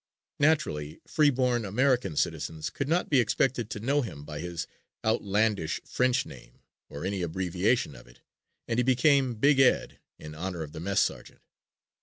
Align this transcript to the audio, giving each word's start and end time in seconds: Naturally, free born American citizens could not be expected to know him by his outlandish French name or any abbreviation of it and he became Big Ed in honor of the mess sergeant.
Naturally, 0.39 0.99
free 1.05 1.29
born 1.29 1.63
American 1.63 2.15
citizens 2.17 2.71
could 2.71 2.89
not 2.89 3.07
be 3.07 3.19
expected 3.19 3.69
to 3.69 3.79
know 3.79 4.01
him 4.01 4.25
by 4.25 4.39
his 4.39 4.65
outlandish 5.05 5.79
French 5.85 6.25
name 6.25 6.63
or 6.89 7.05
any 7.05 7.21
abbreviation 7.21 7.93
of 7.95 8.07
it 8.07 8.19
and 8.67 8.79
he 8.79 8.83
became 8.83 9.35
Big 9.35 9.59
Ed 9.59 9.99
in 10.17 10.33
honor 10.33 10.63
of 10.63 10.71
the 10.71 10.79
mess 10.79 11.01
sergeant. 11.01 11.41